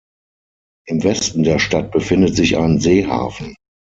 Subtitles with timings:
[0.87, 3.53] Im Westen der Stadt befindet sich ein Seehafen.